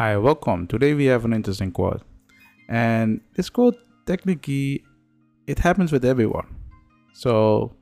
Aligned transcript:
Hi, 0.00 0.16
welcome. 0.16 0.66
Today 0.66 0.94
we 0.94 1.04
have 1.12 1.26
an 1.26 1.34
interesting 1.34 1.72
quote. 1.72 2.00
And 2.70 3.20
this 3.34 3.50
quote 3.50 3.76
technically 4.06 4.82
it 5.46 5.58
happens 5.58 5.92
with 5.92 6.06
everyone. 6.06 6.46
So 7.12 7.76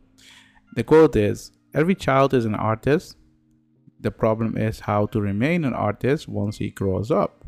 the 0.74 0.82
quote 0.82 1.14
is 1.14 1.52
every 1.74 1.94
child 1.94 2.34
is 2.34 2.44
an 2.44 2.56
artist. 2.56 3.16
The 4.00 4.10
problem 4.10 4.58
is 4.58 4.80
how 4.80 5.06
to 5.06 5.20
remain 5.20 5.64
an 5.64 5.74
artist 5.74 6.26
once 6.26 6.58
he 6.58 6.70
grows 6.70 7.12
up. 7.12 7.44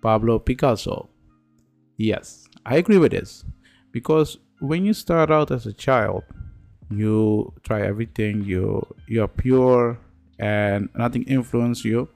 Pablo 0.00 0.38
Picasso. 0.38 1.10
Yes, 1.98 2.48
I 2.64 2.76
agree 2.76 2.96
with 2.96 3.12
this. 3.12 3.44
Because 3.92 4.38
when 4.60 4.86
you 4.86 4.94
start 4.94 5.30
out 5.30 5.50
as 5.50 5.66
a 5.66 5.72
child, 5.74 6.24
you 6.90 7.52
try 7.62 7.82
everything, 7.82 8.42
you 8.42 8.86
you're 9.06 9.28
pure 9.28 9.98
and 10.38 10.88
nothing 10.96 11.24
influences 11.24 11.84
you. 11.84 12.08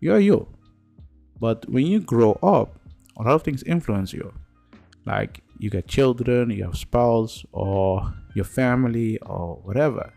You're 0.00 0.20
you 0.20 0.46
but 1.40 1.68
when 1.68 1.86
you 1.86 2.00
grow 2.00 2.32
up, 2.42 2.78
a 3.16 3.22
lot 3.22 3.34
of 3.34 3.42
things 3.42 3.62
influence 3.64 4.12
you. 4.12 4.32
Like 5.06 5.42
you 5.58 5.70
get 5.70 5.88
children, 5.88 6.50
you 6.50 6.64
have 6.64 6.76
spouse, 6.76 7.44
or 7.52 8.12
your 8.34 8.44
family, 8.44 9.18
or 9.18 9.56
whatever. 9.62 10.12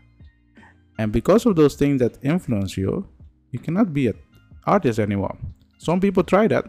And 0.98 1.12
because 1.12 1.46
of 1.46 1.56
those 1.56 1.74
things 1.74 1.98
that 2.00 2.18
influence 2.22 2.76
you, 2.76 3.06
you 3.50 3.58
cannot 3.58 3.92
be 3.92 4.08
an 4.08 4.18
artist 4.66 4.98
anymore. 4.98 5.36
Some 5.78 6.00
people 6.00 6.22
try 6.22 6.46
that. 6.48 6.66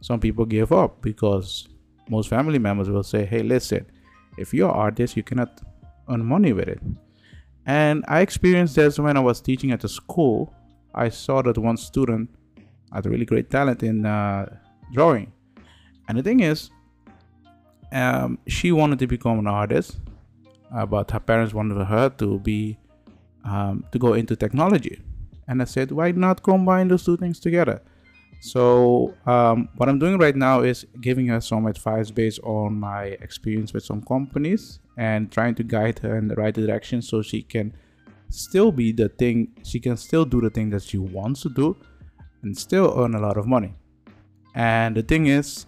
Some 0.00 0.20
people 0.20 0.44
give 0.44 0.72
up 0.72 1.02
because 1.02 1.68
most 2.08 2.28
family 2.28 2.58
members 2.58 2.90
will 2.90 3.02
say, 3.02 3.24
hey, 3.24 3.42
listen, 3.42 3.86
if 4.36 4.52
you're 4.52 4.68
an 4.68 4.74
artist, 4.76 5.16
you 5.16 5.22
cannot 5.22 5.60
earn 6.08 6.24
money 6.24 6.52
with 6.52 6.68
it. 6.68 6.80
And 7.66 8.04
I 8.08 8.20
experienced 8.20 8.76
this 8.76 8.98
when 8.98 9.16
I 9.16 9.20
was 9.20 9.40
teaching 9.40 9.72
at 9.72 9.80
the 9.80 9.88
school. 9.88 10.52
I 10.94 11.08
saw 11.08 11.42
that 11.42 11.56
one 11.58 11.76
student 11.76 12.30
had 12.94 13.06
a 13.06 13.10
really 13.10 13.24
great 13.24 13.50
talent 13.50 13.82
in 13.82 14.06
uh, 14.06 14.56
drawing. 14.92 15.32
And 16.08 16.18
the 16.18 16.22
thing 16.22 16.40
is, 16.40 16.70
um, 17.92 18.38
she 18.46 18.72
wanted 18.72 18.98
to 19.00 19.06
become 19.06 19.38
an 19.38 19.46
artist, 19.46 19.98
uh, 20.74 20.86
but 20.86 21.10
her 21.10 21.20
parents 21.20 21.54
wanted 21.54 21.82
her 21.84 22.08
to 22.10 22.38
be 22.40 22.78
um, 23.44 23.84
to 23.92 23.98
go 23.98 24.14
into 24.14 24.36
technology. 24.36 25.00
And 25.46 25.60
I 25.60 25.66
said, 25.66 25.92
why 25.92 26.10
not 26.12 26.42
combine 26.42 26.88
those 26.88 27.04
two 27.04 27.16
things 27.16 27.38
together? 27.38 27.82
So 28.40 29.14
um, 29.26 29.68
what 29.76 29.88
I'm 29.88 29.98
doing 29.98 30.18
right 30.18 30.36
now 30.36 30.60
is 30.62 30.86
giving 31.00 31.28
her 31.28 31.40
some 31.40 31.66
advice 31.66 32.10
based 32.10 32.40
on 32.42 32.78
my 32.78 33.04
experience 33.26 33.72
with 33.72 33.84
some 33.84 34.02
companies 34.02 34.80
and 34.98 35.30
trying 35.32 35.54
to 35.56 35.62
guide 35.62 35.98
her 36.00 36.18
in 36.18 36.28
the 36.28 36.34
right 36.34 36.54
direction 36.54 37.00
so 37.00 37.22
she 37.22 37.42
can 37.42 37.74
still 38.28 38.72
be 38.72 38.92
the 38.92 39.08
thing 39.08 39.48
she 39.62 39.78
can 39.78 39.96
still 39.96 40.24
do 40.24 40.40
the 40.40 40.50
thing 40.50 40.68
that 40.70 40.82
she 40.82 40.98
wants 40.98 41.42
to 41.42 41.48
do 41.48 41.76
and 42.44 42.56
still 42.56 42.94
earn 42.96 43.14
a 43.14 43.20
lot 43.20 43.36
of 43.36 43.46
money. 43.46 43.74
And 44.54 44.96
the 44.96 45.02
thing 45.02 45.26
is, 45.26 45.66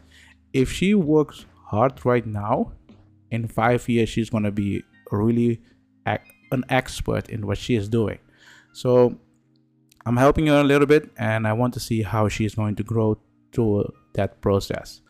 if 0.53 0.71
she 0.71 0.95
works 0.95 1.45
hard 1.65 2.05
right 2.05 2.25
now, 2.25 2.73
in 3.31 3.49
five 3.49 3.89
years, 3.89 4.09
she's 4.09 4.31
going 4.31 4.45
to 4.45 4.53
be 4.53 4.85
really 5.11 5.61
an 6.53 6.65
expert 6.69 7.29
in 7.29 7.47
what 7.47 7.59
she 7.59 7.75
is 7.75 7.89
doing. 7.89 8.19
So 8.73 9.17
I'm 10.05 10.17
helping 10.17 10.47
her 10.47 10.61
a 10.61 10.65
little 10.65 10.87
bit, 10.87 11.11
and 11.19 11.47
I 11.47 11.53
want 11.53 11.75
to 11.75 11.81
see 11.81 12.03
how 12.03 12.29
she's 12.29 12.55
going 12.55 12.77
to 12.77 12.85
grow 12.85 13.19
through 13.53 13.93
that 14.15 14.41
process. 14.41 15.01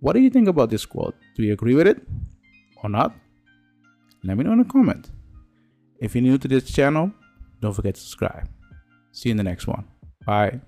What 0.00 0.14
do 0.14 0.20
you 0.20 0.30
think 0.30 0.48
about 0.48 0.70
this 0.70 0.84
quote? 0.84 1.14
Do 1.36 1.44
you 1.44 1.52
agree 1.52 1.74
with 1.74 1.86
it 1.86 2.02
or 2.82 2.90
not? 2.90 3.14
Let 4.24 4.36
me 4.36 4.44
know 4.44 4.52
in 4.52 4.60
a 4.60 4.64
comment. 4.64 5.10
If 6.00 6.14
you're 6.14 6.22
new 6.22 6.38
to 6.38 6.48
this 6.48 6.64
channel, 6.70 7.12
don't 7.60 7.72
forget 7.72 7.94
to 7.94 8.00
subscribe. 8.00 8.48
See 9.12 9.28
you 9.28 9.32
in 9.32 9.36
the 9.36 9.44
next 9.44 9.66
one. 9.66 9.84
Bye. 10.26 10.60